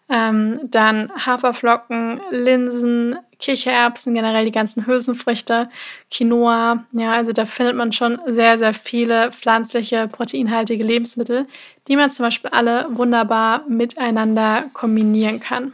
Ähm, 0.09 0.61
dann 0.63 1.11
Haferflocken, 1.27 2.21
Linsen, 2.31 3.17
Kichererbsen, 3.39 4.15
generell 4.15 4.45
die 4.45 4.53
ganzen 4.53 4.87
Hülsenfrüchte, 4.87 5.69
Quinoa. 6.11 6.85
Ja, 6.93 7.13
also 7.13 7.33
da 7.33 7.45
findet 7.45 7.77
man 7.77 7.93
schon 7.93 8.19
sehr, 8.27 8.59
sehr 8.59 8.75
viele 8.75 9.33
pflanzliche, 9.33 10.09
proteinhaltige 10.09 10.85
Lebensmittel, 10.85 11.47
die 11.89 11.97
man 11.97 12.11
zum 12.11 12.25
Beispiel 12.25 12.51
alle 12.51 12.87
wunderbar 12.91 13.65
miteinander 13.69 14.65
kombinieren 14.73 15.41
kann. 15.41 15.73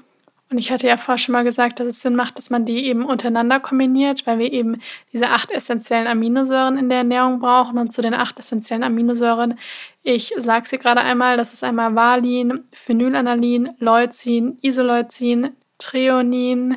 Und 0.52 0.59
ich 0.59 0.71
hatte 0.71 0.87
ja 0.87 0.99
vorher 0.99 1.16
schon 1.16 1.33
mal 1.33 1.45
gesagt, 1.45 1.81
dass 1.81 1.87
es 1.87 2.02
Sinn 2.02 2.14
macht, 2.14 2.37
dass 2.37 2.50
man 2.50 2.66
die 2.66 2.85
eben 2.85 3.07
untereinander 3.07 3.59
kombiniert, 3.59 4.26
weil 4.26 4.38
wir 4.38 4.52
eben 4.52 4.83
diese 5.11 5.31
acht 5.31 5.50
essentiellen 5.50 6.07
Aminosäuren 6.07 6.76
in 6.76 6.90
der 6.90 6.99
Ernährung 6.99 7.40
brauchen. 7.40 7.78
Und 7.78 7.95
zu 7.95 8.02
den 8.02 8.12
acht 8.12 8.38
essentiellen 8.38 8.85
Aminosäuren, 8.85 9.59
ich 10.02 10.35
sage 10.37 10.69
sie 10.69 10.76
gerade 10.76 11.00
einmal, 11.00 11.38
das 11.38 11.54
ist 11.54 11.64
einmal 11.64 11.95
Valin, 11.95 12.64
Phenylalanin, 12.71 13.71
Leucin, 13.78 14.59
Isoleucin, 14.61 15.52
Treonin, 15.78 16.76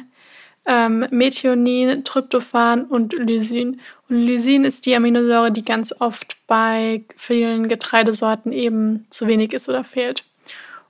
ähm, 0.66 1.06
Methionin, 1.12 2.04
Tryptophan 2.04 2.86
und 2.86 3.14
Lysin. 3.14 3.80
Und 4.10 4.18
Lysin 4.18 4.66
ist 4.66 4.86
die 4.86 4.96
Aminosäure, 4.96 5.52
die 5.52 5.64
ganz 5.64 5.94
oft 6.00 6.38
bei 6.48 7.04
vielen 7.16 7.68
Getreidesorten 7.68 8.52
eben 8.52 9.06
zu 9.10 9.28
wenig 9.28 9.54
ist 9.54 9.70
oder 9.70 9.84
fehlt. 9.84 10.24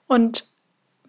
Und 0.08 0.46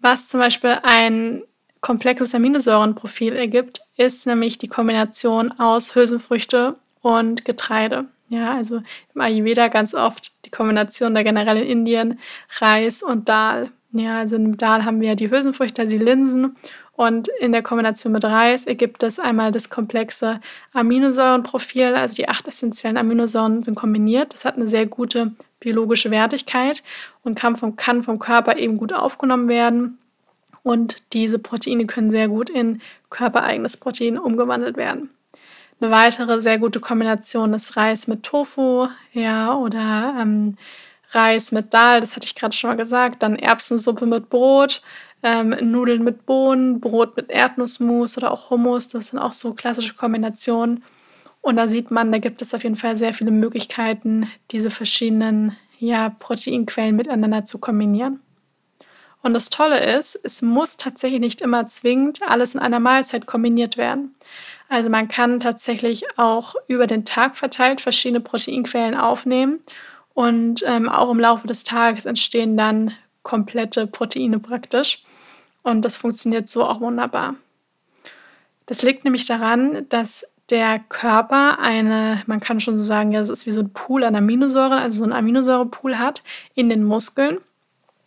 was 0.01 0.27
zum 0.27 0.39
Beispiel 0.39 0.77
ein 0.83 1.43
komplexes 1.81 2.35
Aminosäurenprofil 2.35 3.33
ergibt, 3.33 3.81
ist 3.97 4.27
nämlich 4.27 4.57
die 4.57 4.67
Kombination 4.67 5.51
aus 5.59 5.95
Hülsenfrüchte 5.95 6.75
und 7.01 7.45
Getreide. 7.45 8.05
Ja, 8.29 8.55
also 8.55 8.81
im 9.15 9.21
Ayurveda 9.21 9.69
ganz 9.69 9.93
oft 9.93 10.45
die 10.45 10.51
Kombination 10.51 11.15
da 11.15 11.23
generell 11.23 11.57
in 11.57 11.67
Indien 11.67 12.19
Reis 12.59 13.01
und 13.01 13.29
Dal. 13.29 13.71
Ja, 13.93 14.19
also 14.19 14.35
im 14.35 14.57
Dal 14.57 14.83
haben 14.83 14.99
wir 14.99 15.15
die 15.15 15.31
Hülsenfrüchte, 15.31 15.87
die 15.87 15.97
Linsen 15.97 16.57
und 16.97 17.27
in 17.39 17.51
der 17.51 17.61
Kombination 17.61 18.11
mit 18.11 18.25
Reis 18.25 18.65
ergibt 18.65 19.03
es 19.03 19.19
einmal 19.19 19.51
das 19.51 19.69
komplexe 19.69 20.41
Aminosäurenprofil, 20.73 21.93
also 21.93 22.15
die 22.15 22.27
acht 22.27 22.47
essentiellen 22.47 22.97
Aminosäuren 22.97 23.61
sind 23.61 23.75
kombiniert. 23.75 24.33
Das 24.33 24.45
hat 24.45 24.55
eine 24.55 24.67
sehr 24.67 24.87
gute 24.87 25.31
biologische 25.59 26.09
Wertigkeit 26.09 26.81
und 27.23 27.37
kann 27.37 27.55
vom, 27.55 27.75
kann 27.75 28.01
vom 28.01 28.17
Körper 28.17 28.57
eben 28.57 28.77
gut 28.77 28.93
aufgenommen 28.93 29.47
werden. 29.47 29.99
Und 30.63 31.13
diese 31.13 31.37
Proteine 31.37 31.85
können 31.85 32.09
sehr 32.09 32.29
gut 32.29 32.49
in 32.49 32.81
körpereigenes 33.11 33.77
Protein 33.77 34.17
umgewandelt 34.17 34.75
werden. 34.75 35.11
Eine 35.79 35.91
weitere 35.91 36.41
sehr 36.41 36.57
gute 36.57 36.79
Kombination 36.79 37.53
ist 37.53 37.77
Reis 37.77 38.07
mit 38.07 38.23
Tofu, 38.23 38.87
ja, 39.13 39.53
oder 39.53 40.15
ähm, 40.19 40.57
Reis 41.11 41.51
mit 41.51 41.73
Dal, 41.73 42.01
das 42.01 42.15
hatte 42.15 42.25
ich 42.25 42.35
gerade 42.35 42.55
schon 42.55 42.71
mal 42.71 42.75
gesagt. 42.75 43.21
Dann 43.21 43.37
Erbsensuppe 43.37 44.07
mit 44.07 44.29
Brot, 44.29 44.81
ähm, 45.23 45.55
Nudeln 45.61 46.03
mit 46.03 46.25
Bohnen, 46.25 46.79
Brot 46.79 47.15
mit 47.15 47.29
Erdnussmus 47.29 48.17
oder 48.17 48.31
auch 48.31 48.49
Hummus. 48.49 48.87
Das 48.87 49.07
sind 49.07 49.19
auch 49.19 49.33
so 49.33 49.53
klassische 49.53 49.95
Kombinationen. 49.95 50.83
Und 51.41 51.55
da 51.55 51.67
sieht 51.67 51.91
man, 51.91 52.11
da 52.11 52.17
gibt 52.17 52.41
es 52.41 52.53
auf 52.53 52.63
jeden 52.63 52.75
Fall 52.75 52.97
sehr 52.97 53.13
viele 53.13 53.31
Möglichkeiten, 53.31 54.29
diese 54.51 54.69
verschiedenen 54.69 55.55
ja, 55.79 56.09
Proteinquellen 56.09 56.95
miteinander 56.95 57.45
zu 57.45 57.59
kombinieren. 57.59 58.19
Und 59.21 59.33
das 59.33 59.49
Tolle 59.49 59.79
ist, 59.79 60.19
es 60.23 60.41
muss 60.41 60.77
tatsächlich 60.77 61.19
nicht 61.19 61.41
immer 61.41 61.67
zwingend 61.67 62.19
alles 62.27 62.55
in 62.55 62.61
einer 62.61 62.79
Mahlzeit 62.79 63.25
kombiniert 63.25 63.77
werden. 63.77 64.15
Also 64.69 64.89
man 64.89 65.07
kann 65.07 65.39
tatsächlich 65.39 66.05
auch 66.17 66.55
über 66.67 66.87
den 66.87 67.05
Tag 67.05 67.35
verteilt 67.35 67.81
verschiedene 67.81 68.21
Proteinquellen 68.21 68.95
aufnehmen 68.95 69.59
und 70.13 70.63
ähm, 70.65 70.89
auch 70.89 71.09
im 71.09 71.19
Laufe 71.19 71.47
des 71.47 71.63
Tages 71.63 72.05
entstehen 72.05 72.57
dann 72.57 72.93
komplette 73.27 73.87
Proteine 73.87 74.39
praktisch. 74.39 75.03
Und 75.63 75.83
das 75.83 75.97
funktioniert 75.97 76.47
so 76.47 76.63
auch 76.63 76.79
wunderbar. 76.79 77.35
Das 78.67 78.83
liegt 78.83 79.03
nämlich 79.03 79.25
daran, 79.25 79.85
dass 79.89 80.25
der 80.49 80.79
Körper 80.79 81.59
eine, 81.59 82.23
man 82.25 82.39
kann 82.39 82.61
schon 82.61 82.77
so 82.77 82.83
sagen, 82.83 83.11
ja, 83.11 83.19
es 83.19 83.29
ist 83.29 83.45
wie 83.45 83.51
so 83.51 83.61
ein 83.61 83.73
Pool 83.73 84.05
an 84.05 84.15
Aminosäuren, 84.15 84.79
also 84.79 84.99
so 84.99 85.03
ein 85.03 85.11
Aminosäurepool 85.11 85.97
hat 85.97 86.23
in 86.55 86.69
den 86.69 86.85
Muskeln. 86.85 87.39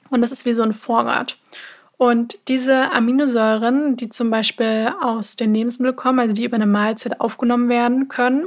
Und 0.09 0.23
das 0.23 0.33
ist 0.33 0.47
wie 0.47 0.55
so 0.55 0.63
ein 0.63 0.73
Vorrat. 0.73 1.37
Und 1.99 2.39
diese 2.49 2.93
Aminosäuren, 2.93 3.97
die 3.97 4.09
zum 4.09 4.31
Beispiel 4.31 4.91
aus 5.03 5.37
den 5.37 5.53
Lebensmitteln 5.53 5.97
kommen, 5.97 6.19
also 6.19 6.33
die 6.33 6.45
über 6.45 6.57
eine 6.57 6.65
Mahlzeit 6.67 7.21
aufgenommen 7.21 7.69
werden 7.69 8.09
können, 8.09 8.47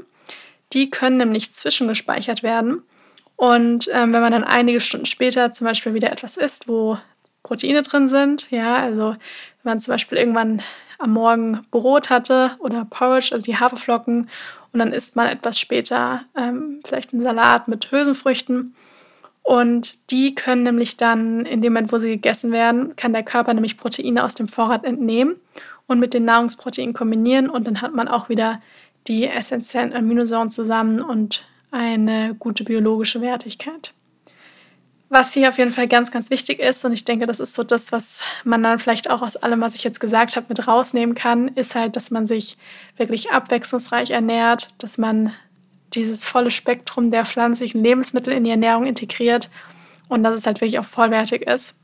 die 0.74 0.90
können 0.90 1.18
nämlich 1.18 1.54
zwischengespeichert 1.54 2.42
werden. 2.42 2.82
Und 3.44 3.90
ähm, 3.92 4.14
wenn 4.14 4.22
man 4.22 4.32
dann 4.32 4.46
einige 4.46 4.80
Stunden 4.80 5.06
später 5.06 5.52
zum 5.52 5.68
Beispiel 5.68 5.94
wieder 5.94 6.10
etwas 6.14 6.38
isst, 6.38 6.70
wo 6.70 6.98
Proteine 7.44 7.82
drin 7.82 8.08
sind, 8.08 8.50
ja, 8.52 8.78
also 8.78 9.10
wenn 9.10 9.18
man 9.74 9.82
zum 9.82 9.96
Beispiel 9.96 10.18
irgendwann 10.18 10.62
am 10.98 11.12
Morgen 11.12 11.60
Brot 11.70 12.10
hatte 12.10 12.52
oder 12.60 12.86
Porridge, 12.86 13.32
also 13.34 13.44
die 13.44 13.58
Haferflocken, 13.58 14.30
und 14.72 14.80
dann 14.80 14.94
isst 14.94 15.18
man 15.18 15.28
etwas 15.28 15.60
später 15.60 16.24
ähm, 16.38 16.80
vielleicht 16.86 17.12
einen 17.12 17.22
Salat 17.22 17.68
mit 17.68 17.92
Hülsenfrüchten, 17.92 18.76
und 19.42 20.10
die 20.10 20.36
können 20.36 20.64
nämlich 20.64 20.96
dann, 20.96 21.46
in 21.46 21.62
dem 21.62 21.74
Moment, 21.74 21.92
wo 21.92 21.98
sie 21.98 22.12
gegessen 22.12 22.54
werden, 22.54 22.96
kann 22.96 23.12
der 23.12 23.24
Körper 23.24 23.54
nämlich 23.54 23.78
Proteine 23.78 24.24
aus 24.24 24.36
dem 24.36 24.48
Vorrat 24.48 24.86
entnehmen 24.86 25.36
und 25.86 26.00
mit 26.00 26.14
den 26.14 26.24
Nahrungsproteinen 26.24 26.94
kombinieren. 26.94 27.50
Und 27.50 27.68
dann 27.68 27.82
hat 27.82 27.94
man 27.94 28.08
auch 28.08 28.30
wieder 28.30 28.62
die 29.10 29.28
essentiellen 29.28 29.92
Aminosäuren 29.92 30.50
zusammen 30.50 31.02
und 31.02 31.44
eine 31.74 32.36
gute 32.36 32.64
biologische 32.64 33.20
Wertigkeit. 33.20 33.94
Was 35.10 35.34
hier 35.34 35.50
auf 35.50 35.58
jeden 35.58 35.72
Fall 35.72 35.88
ganz, 35.88 36.12
ganz 36.12 36.30
wichtig 36.30 36.60
ist, 36.60 36.86
und 36.86 36.94
ich 36.94 37.04
denke, 37.04 37.26
das 37.26 37.40
ist 37.40 37.56
so 37.56 37.64
das, 37.64 37.92
was 37.92 38.24
man 38.44 38.64
dann 38.64 38.80
vielleicht 38.80 39.10
auch 39.10 39.22
aus 39.22 39.38
allem, 39.38 39.62
was 39.62 39.76
ich 39.76 39.84
jetzt 39.84 40.00
gesagt 40.00 40.36
habe, 40.36 40.48
mit 40.50 40.68
rausnehmen 40.68 41.16
kann, 41.16 41.50
ist 41.50 41.76
halt, 41.76 41.96
dass 41.96 42.12
man 42.12 42.26
sich 42.26 42.58
wirklich 42.98 43.32
abwechslungsreich 43.32 44.12
ernährt, 44.12 44.70
dass 44.82 44.98
man 44.98 45.34
dieses 45.94 46.26
volle 46.26 46.52
Spektrum 46.52 47.12
der 47.12 47.26
pflanzlichen 47.26 47.84
Lebensmittel 47.84 48.34
in 48.34 48.44
die 48.44 48.50
Ernährung 48.52 48.86
integriert 48.86 49.50
und 50.10 50.24
dass 50.24 50.38
es 50.38 50.46
halt 50.46 50.62
wirklich 50.62 50.80
auch 50.80 50.86
vollwertig 50.86 51.44
ist. 51.44 51.80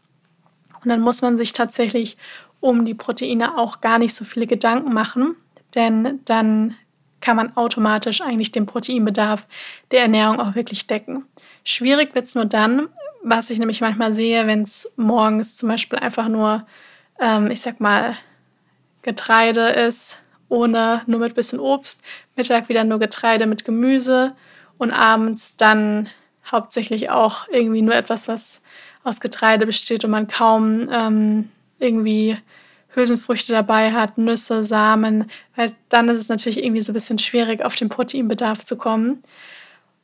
Und 0.83 0.89
dann 0.89 1.01
muss 1.01 1.21
man 1.21 1.37
sich 1.37 1.53
tatsächlich 1.53 2.17
um 2.59 2.85
die 2.85 2.95
Proteine 2.95 3.57
auch 3.57 3.81
gar 3.81 3.99
nicht 3.99 4.15
so 4.15 4.25
viele 4.25 4.47
Gedanken 4.47 4.93
machen, 4.93 5.35
denn 5.75 6.19
dann 6.25 6.75
kann 7.21 7.35
man 7.35 7.55
automatisch 7.55 8.21
eigentlich 8.21 8.51
den 8.51 8.65
Proteinbedarf 8.65 9.45
der 9.91 10.01
Ernährung 10.01 10.39
auch 10.39 10.55
wirklich 10.55 10.87
decken. 10.87 11.25
Schwierig 11.63 12.15
wird 12.15 12.25
es 12.25 12.35
nur 12.35 12.45
dann, 12.45 12.87
was 13.23 13.49
ich 13.49 13.59
nämlich 13.59 13.81
manchmal 13.81 14.13
sehe, 14.13 14.47
wenn 14.47 14.63
es 14.63 14.89
morgens 14.95 15.57
zum 15.57 15.69
Beispiel 15.69 15.99
einfach 15.99 16.27
nur, 16.27 16.65
ähm, 17.19 17.51
ich 17.51 17.61
sag 17.61 17.79
mal, 17.79 18.15
Getreide 19.01 19.69
ist 19.69 20.19
ohne, 20.49 21.03
nur 21.05 21.19
mit 21.19 21.35
bisschen 21.35 21.59
Obst, 21.59 22.01
Mittag 22.35 22.69
wieder 22.69 22.83
nur 22.83 22.99
Getreide 22.99 23.45
mit 23.45 23.65
Gemüse 23.65 24.35
und 24.77 24.91
abends 24.91 25.55
dann 25.57 26.09
hauptsächlich 26.45 27.09
auch 27.09 27.47
irgendwie 27.49 27.81
nur 27.81 27.93
etwas, 27.93 28.27
was 28.27 28.61
aus 29.03 29.19
Getreide 29.19 29.65
besteht 29.65 30.03
und 30.03 30.11
man 30.11 30.27
kaum 30.27 30.89
ähm, 30.91 31.49
irgendwie 31.79 32.37
Hülsenfrüchte 32.95 33.53
dabei 33.53 33.91
hat, 33.91 34.17
Nüsse, 34.17 34.63
Samen, 34.63 35.29
weil 35.55 35.71
dann 35.89 36.09
ist 36.09 36.21
es 36.21 36.29
natürlich 36.29 36.63
irgendwie 36.63 36.81
so 36.81 36.91
ein 36.91 36.95
bisschen 36.95 37.19
schwierig, 37.19 37.63
auf 37.63 37.75
den 37.75 37.89
Proteinbedarf 37.89 38.65
zu 38.65 38.77
kommen. 38.77 39.23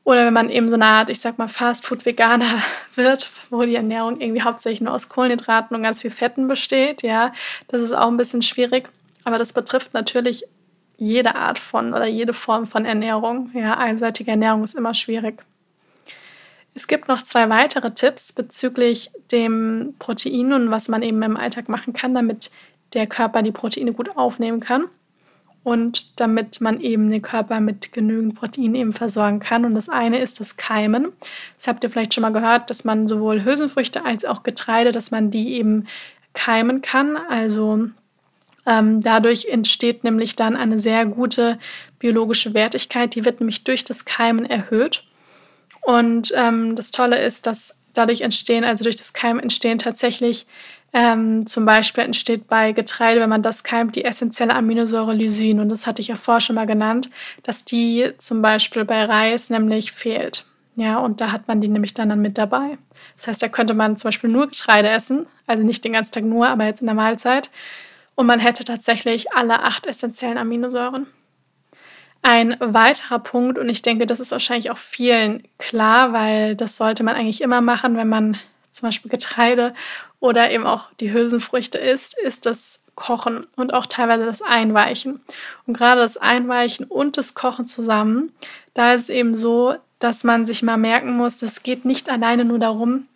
Oder 0.03 0.27
wenn 0.27 0.33
man 0.33 0.51
eben 0.51 0.69
so 0.69 0.75
eine 0.75 0.85
Art, 0.85 1.09
ich 1.09 1.19
sag 1.19 1.39
mal, 1.39 1.47
Fastfood-Veganer 1.47 2.61
wird, 2.95 3.29
wo 3.49 3.63
die 3.63 3.75
Ernährung 3.75 4.21
irgendwie 4.21 4.43
hauptsächlich 4.43 4.81
nur 4.81 4.93
aus 4.93 5.09
Kohlenhydraten 5.09 5.75
und 5.75 5.83
ganz 5.83 6.01
viel 6.01 6.11
Fetten 6.11 6.47
besteht, 6.47 7.01
ja, 7.01 7.33
das 7.67 7.81
ist 7.81 7.91
auch 7.91 8.07
ein 8.07 8.17
bisschen 8.17 8.43
schwierig. 8.43 8.89
Aber 9.23 9.39
das 9.39 9.51
betrifft 9.51 9.95
natürlich 9.95 10.45
jede 10.97 11.35
Art 11.35 11.57
von 11.57 11.93
oder 11.93 12.05
jede 12.05 12.33
Form 12.33 12.67
von 12.67 12.85
Ernährung. 12.85 13.49
Ja, 13.55 13.77
einseitige 13.77 14.31
Ernährung 14.31 14.63
ist 14.63 14.75
immer 14.75 14.93
schwierig. 14.93 15.43
Es 16.75 16.87
gibt 16.87 17.07
noch 17.07 17.23
zwei 17.23 17.49
weitere 17.49 17.91
Tipps 17.91 18.33
bezüglich 18.33 19.09
dem 19.31 19.95
Protein 19.97 20.53
und 20.53 20.71
was 20.71 20.87
man 20.87 21.01
eben 21.01 21.21
im 21.23 21.37
Alltag 21.37 21.67
machen 21.67 21.93
kann, 21.93 22.13
damit 22.13 22.51
der 22.95 23.07
Körper 23.07 23.41
die 23.41 23.51
Proteine 23.51 23.93
gut 23.93 24.15
aufnehmen 24.17 24.59
kann 24.59 24.85
und 25.65 26.19
damit 26.19 26.61
man 26.61 26.79
eben 26.79 27.09
den 27.09 27.23
Körper 27.23 27.59
mit 27.59 27.91
genügend 27.91 28.35
Protein 28.35 28.75
eben 28.75 28.93
versorgen 28.93 29.39
kann. 29.39 29.65
Und 29.65 29.73
das 29.73 29.89
eine 29.89 30.19
ist 30.19 30.39
das 30.39 30.57
Keimen. 30.57 31.07
Das 31.57 31.67
habt 31.67 31.83
ihr 31.83 31.89
vielleicht 31.89 32.13
schon 32.13 32.21
mal 32.21 32.31
gehört, 32.31 32.69
dass 32.69 32.83
man 32.83 33.07
sowohl 33.07 33.43
Hülsenfrüchte 33.43 34.05
als 34.05 34.25
auch 34.25 34.43
Getreide, 34.43 34.91
dass 34.91 35.09
man 35.09 35.31
die 35.31 35.53
eben 35.55 35.87
keimen 36.33 36.83
kann. 36.83 37.17
Also 37.17 37.89
ähm, 38.67 39.01
dadurch 39.01 39.45
entsteht 39.45 40.03
nämlich 40.03 40.35
dann 40.35 40.55
eine 40.55 40.79
sehr 40.79 41.03
gute 41.07 41.57
biologische 41.97 42.53
Wertigkeit. 42.53 43.15
Die 43.15 43.25
wird 43.25 43.39
nämlich 43.39 43.63
durch 43.63 43.83
das 43.83 44.05
Keimen 44.05 44.45
erhöht. 44.45 45.03
Und 45.81 46.31
ähm, 46.35 46.75
das 46.75 46.91
Tolle 46.91 47.19
ist, 47.19 47.47
dass 47.47 47.75
dadurch 47.93 48.21
entstehen, 48.21 48.63
also 48.63 48.83
durch 48.83 48.97
das 48.97 49.13
Keimen 49.13 49.41
entstehen 49.41 49.79
tatsächlich 49.79 50.45
ähm, 50.95 51.45
zum 51.45 51.65
Beispiel 51.65 52.05
entsteht 52.05 52.47
bei 52.47 52.71
Getreide, 52.71 53.19
wenn 53.19 53.29
man 53.29 53.41
das 53.41 53.65
keimt, 53.65 53.97
die 53.97 54.05
essentielle 54.05 54.55
Aminosäure 54.55 55.13
Lysin. 55.13 55.59
Und 55.59 55.67
das 55.67 55.85
hatte 55.85 56.01
ich 56.01 56.07
ja 56.07 56.15
vorher 56.15 56.39
schon 56.39 56.55
mal 56.55 56.65
genannt, 56.65 57.09
dass 57.43 57.65
die 57.65 58.13
zum 58.17 58.41
Beispiel 58.41 58.85
bei 58.85 59.03
Reis 59.03 59.49
nämlich 59.49 59.91
fehlt. 59.91 60.45
Ja, 60.77 60.99
und 60.99 61.19
da 61.19 61.33
hat 61.33 61.49
man 61.49 61.59
die 61.59 61.67
nämlich 61.67 61.93
dann, 61.93 62.07
dann 62.07 62.21
mit 62.21 62.37
dabei. 62.37 62.77
Das 63.17 63.27
heißt, 63.27 63.43
da 63.43 63.49
könnte 63.49 63.73
man 63.73 63.97
zum 63.97 64.07
Beispiel 64.07 64.29
nur 64.29 64.47
Getreide 64.47 64.87
essen, 64.87 65.25
also 65.47 65.65
nicht 65.65 65.83
den 65.83 65.91
ganzen 65.91 66.13
Tag 66.13 66.23
nur, 66.23 66.47
aber 66.47 66.63
jetzt 66.63 66.79
in 66.79 66.87
der 66.87 66.95
Mahlzeit. 66.95 67.49
Und 68.15 68.25
man 68.25 68.39
hätte 68.39 68.63
tatsächlich 68.63 69.33
alle 69.33 69.63
acht 69.63 69.85
essentiellen 69.87 70.37
Aminosäuren. 70.37 71.07
Ein 72.21 72.55
weiterer 72.61 73.19
Punkt, 73.19 73.57
und 73.57 73.67
ich 73.67 73.81
denke, 73.81 74.05
das 74.05 74.21
ist 74.21 74.31
wahrscheinlich 74.31 74.71
auch 74.71 74.77
vielen 74.77 75.43
klar, 75.57 76.13
weil 76.13 76.55
das 76.55 76.77
sollte 76.77 77.03
man 77.03 77.15
eigentlich 77.15 77.41
immer 77.41 77.59
machen, 77.59 77.97
wenn 77.97 78.07
man 78.07 78.37
zum 78.71 78.87
Beispiel 78.87 79.09
Getreide 79.09 79.73
oder 80.25 80.49
eben 80.51 80.65
auch 80.65 80.89
die 80.99 81.13
Hülsenfrüchte 81.13 81.77
isst, 81.77 82.17
ist 82.17 82.45
das 82.47 82.79
Kochen 82.95 83.45
und 83.55 83.73
auch 83.73 83.85
teilweise 83.85 84.25
das 84.25 84.41
Einweichen. 84.41 85.21
Und 85.67 85.77
gerade 85.77 86.01
das 86.01 86.17
Einweichen 86.17 86.85
und 86.85 87.17
das 87.17 87.35
Kochen 87.35 87.67
zusammen, 87.67 88.31
da 88.73 88.93
ist 88.93 89.03
es 89.03 89.09
eben 89.09 89.35
so, 89.35 89.75
dass 89.99 90.23
man 90.23 90.45
sich 90.45 90.63
mal 90.63 90.77
merken 90.77 91.15
muss, 91.15 91.41
es 91.41 91.61
geht 91.61 91.85
nicht 91.85 92.09
alleine 92.09 92.43
nur 92.43 92.57
darum, 92.57 93.07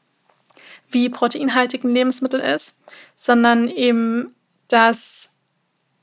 wie 0.90 1.10
proteinhaltig 1.10 1.84
ein 1.84 1.94
Lebensmittel 1.94 2.40
ist, 2.40 2.76
sondern 3.16 3.68
eben, 3.70 4.36
dass, 4.68 5.30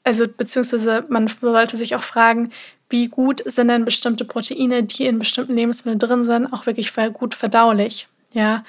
also 0.03 0.27
beziehungsweise 0.29 1.05
man 1.09 1.29
sollte 1.41 1.77
sich 1.77 1.95
auch 1.95 2.03
fragen, 2.03 2.51
wie 2.89 3.09
gut 3.09 3.43
sind 3.45 3.69
denn 3.69 3.85
bestimmte 3.85 4.25
Proteine, 4.25 4.83
die 4.83 5.07
in 5.07 5.19
bestimmten 5.19 5.55
Lebensmitteln 5.55 5.99
drin 5.99 6.25
sind, 6.25 6.53
auch 6.53 6.67
wirklich 6.67 6.93
gut 7.15 7.35
verdaulich. 7.35 8.09
Ja. 8.33 8.65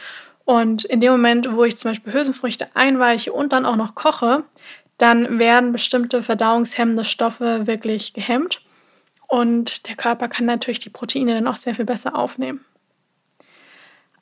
Und 0.48 0.86
in 0.86 1.01
dem 1.01 1.12
Moment, 1.12 1.51
wo 1.51 1.66
ich 1.66 1.77
zum 1.77 1.92
Beispiel 1.92 2.13
Hülsenfrüchte 2.13 2.70
einweiche 2.74 3.34
und 3.34 3.51
dann 3.51 3.66
auch 3.66 3.75
noch 3.75 3.96
koche, 3.96 4.46
dann 4.98 5.39
werden 5.39 5.74
bestimmte 5.74 6.24
verdauungshemmende 6.24 7.04
Stoffe 7.04 7.68
wirklich 7.68 8.13
gehemmt. 8.13 8.62
Und 9.27 9.89
der 9.89 9.98
Körper 9.98 10.30
kann 10.30 10.46
natürlich 10.46 10.80
die 10.80 10.89
Proteine 10.89 11.34
dann 11.34 11.48
auch 11.48 11.58
sehr 11.58 11.75
viel 11.75 11.84
besser 11.84 12.16
aufnehmen. 12.16 12.63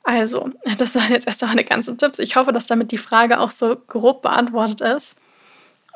Also, 0.02 0.50
das 0.78 0.96
waren 0.96 1.12
jetzt 1.12 1.28
erst 1.28 1.44
einmal 1.44 1.58
eine 1.58 1.64
ganze 1.64 1.96
Tipps. 1.96 2.18
Ich 2.18 2.34
hoffe, 2.34 2.52
dass 2.52 2.66
damit 2.66 2.90
die 2.90 2.98
Frage 2.98 3.38
auch 3.38 3.52
so 3.52 3.76
grob 3.86 4.22
beantwortet 4.22 4.80
ist. 4.80 5.16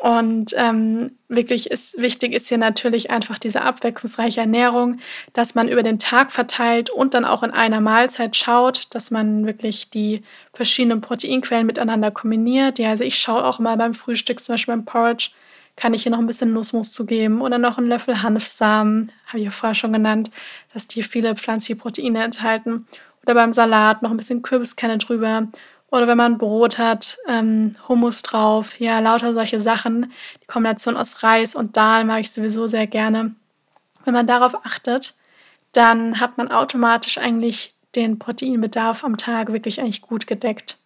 Und 0.01 0.55
ähm, 0.57 1.13
wirklich 1.29 1.71
ist 1.71 1.99
wichtig 1.99 2.33
ist 2.33 2.49
hier 2.49 2.57
natürlich 2.57 3.11
einfach 3.11 3.39
diese 3.39 3.61
abwechslungsreiche 3.61 4.41
Ernährung, 4.41 4.99
dass 5.35 5.55
man 5.55 5.69
über 5.69 5.83
den 5.83 5.99
Tag 5.99 6.33
verteilt 6.33 6.89
und 6.89 7.13
dann 7.13 7.27
auch 7.27 7.43
in 7.43 7.51
einer 7.51 7.83
Mahlzeit 7.83 8.35
schaut, 8.35 8.95
dass 8.95 9.11
man 9.11 9.45
wirklich 9.45 9.91
die 9.91 10.23
verschiedenen 10.55 11.03
Proteinquellen 11.03 11.67
miteinander 11.67 12.11
kombiniert. 12.11 12.79
Ja, 12.79 12.89
also 12.89 13.05
ich 13.05 13.19
schaue 13.19 13.45
auch 13.45 13.59
mal 13.59 13.77
beim 13.77 13.93
Frühstück, 13.93 14.43
zum 14.43 14.55
Beispiel 14.55 14.75
beim 14.75 14.87
Porridge, 14.87 15.33
kann 15.77 15.93
ich 15.93 16.05
hier 16.05 16.13
noch 16.13 16.19
ein 16.19 16.27
bisschen 16.27 16.55
Nussmus 16.55 16.93
zugeben 16.93 17.43
oder 17.43 17.59
noch 17.59 17.77
einen 17.77 17.89
Löffel 17.89 18.23
Hanfsamen, 18.23 19.13
habe 19.27 19.39
ich 19.39 19.45
ja 19.45 19.51
vorher 19.51 19.75
schon 19.75 19.93
genannt, 19.93 20.31
dass 20.73 20.87
die 20.87 21.03
viele 21.03 21.37
pflanzliche 21.37 21.79
Proteine 21.79 22.25
enthalten. 22.25 22.87
Oder 23.25 23.35
beim 23.35 23.53
Salat 23.53 24.01
noch 24.01 24.11
ein 24.11 24.17
bisschen 24.17 24.41
Kürbiskerne 24.41 24.97
drüber 24.97 25.49
oder 25.91 26.07
wenn 26.07 26.17
man 26.17 26.39
Brot 26.39 26.79
hat, 26.79 27.19
ähm, 27.29 27.77
Hummus 27.89 28.23
drauf, 28.23 28.79
ja, 28.79 29.01
lauter 29.01 29.35
solche 29.35 29.61
Sachen. 29.61 30.13
Die 30.43 30.47
Kombination 30.47 30.97
aus 30.97 31.23
Reis 31.23 31.55
und 31.55 31.77
Dahl 31.77 32.05
mag 32.05 32.21
ich 32.21 32.31
sowieso 32.31 32.67
sehr 32.67 32.87
gerne. 32.87 33.35
Wenn 34.05 34.15
man 34.15 34.27
darauf 34.27 34.65
achtet, 34.65 35.15
dann 35.73 36.21
hat 36.21 36.39
man 36.39 36.51
automatisch 36.51 37.19
eigentlich 37.19 37.75
den 37.95 38.19
Proteinbedarf 38.19 39.05
am 39.05 39.17
Tag 39.17 39.53
wirklich 39.53 39.81
eigentlich 39.81 40.03
gut 40.03 40.27
gedeckt. 40.27 40.79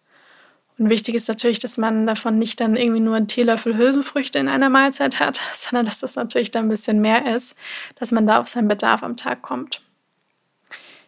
Und 0.77 0.89
wichtig 0.89 1.15
ist 1.15 1.29
natürlich, 1.29 1.59
dass 1.59 1.77
man 1.77 2.05
davon 2.05 2.37
nicht 2.37 2.59
dann 2.59 2.75
irgendwie 2.75 2.99
nur 2.99 3.15
einen 3.15 3.27
Teelöffel 3.27 3.77
Hülsenfrüchte 3.77 4.39
in 4.39 4.49
einer 4.49 4.69
Mahlzeit 4.69 5.19
hat, 5.19 5.39
sondern 5.53 5.85
dass 5.85 5.99
das 5.99 6.15
natürlich 6.15 6.51
dann 6.51 6.65
ein 6.65 6.69
bisschen 6.69 6.99
mehr 6.99 7.35
ist, 7.35 7.55
dass 7.95 8.11
man 8.11 8.27
da 8.27 8.39
auf 8.39 8.49
seinen 8.49 8.67
Bedarf 8.67 9.03
am 9.03 9.15
Tag 9.15 9.41
kommt. 9.41 9.81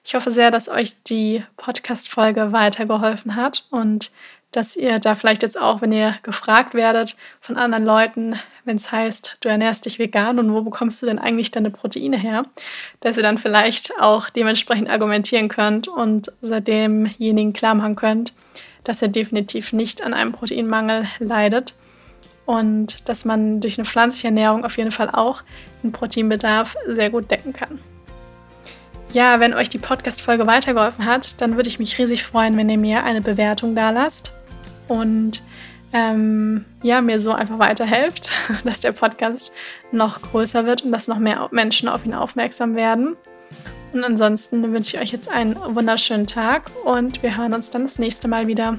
Ich 0.07 0.15
hoffe 0.15 0.31
sehr, 0.31 0.51
dass 0.51 0.69
euch 0.69 1.03
die 1.03 1.43
Podcast-Folge 1.57 2.53
weitergeholfen 2.53 3.35
hat 3.35 3.65
und 3.71 4.09
dass 4.53 4.77
ihr 4.77 4.99
da 4.99 5.15
vielleicht 5.15 5.43
jetzt 5.43 5.59
auch, 5.59 5.81
wenn 5.81 5.91
ihr 5.91 6.15
gefragt 6.23 6.73
werdet 6.73 7.17
von 7.41 7.57
anderen 7.57 7.83
Leuten, 7.83 8.39
wenn 8.63 8.77
es 8.77 8.89
heißt, 8.89 9.35
du 9.41 9.49
ernährst 9.49 9.85
dich 9.85 9.99
vegan 9.99 10.39
und 10.39 10.53
wo 10.53 10.61
bekommst 10.61 11.01
du 11.01 11.07
denn 11.07 11.19
eigentlich 11.19 11.51
deine 11.51 11.71
Proteine 11.71 12.17
her, 12.17 12.45
dass 13.01 13.17
ihr 13.17 13.21
dann 13.21 13.37
vielleicht 13.37 13.99
auch 13.99 14.29
dementsprechend 14.29 14.89
argumentieren 14.89 15.49
könnt 15.49 15.89
und 15.89 16.31
demjenigen 16.41 17.51
klar 17.51 17.75
machen 17.75 17.97
könnt, 17.97 18.31
dass 18.85 19.01
er 19.01 19.09
definitiv 19.09 19.73
nicht 19.73 20.01
an 20.03 20.13
einem 20.13 20.31
Proteinmangel 20.31 21.05
leidet 21.19 21.73
und 22.45 23.09
dass 23.09 23.25
man 23.25 23.59
durch 23.59 23.77
eine 23.77 23.83
pflanzliche 23.83 24.27
Ernährung 24.27 24.63
auf 24.63 24.77
jeden 24.77 24.91
Fall 24.91 25.09
auch 25.09 25.43
den 25.83 25.91
Proteinbedarf 25.91 26.77
sehr 26.87 27.09
gut 27.09 27.29
decken 27.29 27.51
kann. 27.51 27.81
Ja, 29.13 29.39
wenn 29.39 29.53
euch 29.53 29.69
die 29.69 29.77
Podcast-Folge 29.77 30.47
weitergeholfen 30.47 31.05
hat, 31.05 31.41
dann 31.41 31.55
würde 31.55 31.69
ich 31.69 31.79
mich 31.79 31.97
riesig 31.97 32.23
freuen, 32.23 32.57
wenn 32.57 32.69
ihr 32.69 32.77
mir 32.77 33.03
eine 33.03 33.21
Bewertung 33.21 33.73
da 33.73 33.89
lasst 33.89 34.33
und 34.87 35.43
ähm, 35.93 36.65
ja, 36.83 37.01
mir 37.01 37.19
so 37.19 37.31
einfach 37.31 37.59
weiterhelft, 37.59 38.31
dass 38.65 38.81
der 38.81 38.91
Podcast 38.91 39.53
noch 39.91 40.21
größer 40.21 40.65
wird 40.65 40.83
und 40.83 40.91
dass 40.91 41.07
noch 41.07 41.19
mehr 41.19 41.47
Menschen 41.51 41.87
auf 41.87 42.05
ihn 42.05 42.13
aufmerksam 42.13 42.75
werden. 42.75 43.15
Und 43.93 44.03
ansonsten 44.03 44.73
wünsche 44.73 44.97
ich 44.97 45.01
euch 45.01 45.11
jetzt 45.11 45.29
einen 45.29 45.55
wunderschönen 45.55 46.27
Tag 46.27 46.69
und 46.83 47.23
wir 47.23 47.37
hören 47.37 47.53
uns 47.53 47.69
dann 47.69 47.83
das 47.83 47.99
nächste 47.99 48.27
Mal 48.27 48.47
wieder. 48.47 48.77